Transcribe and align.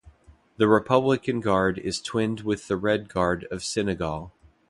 The 0.57 0.67
Republican 0.67 1.41
Guard 1.41 1.77
is 1.77 2.01
twinned 2.01 2.39
with 2.41 2.67
the 2.67 2.75
Red 2.75 3.07
Guard 3.07 3.43
of 3.51 3.63
Senegal. 3.63 4.33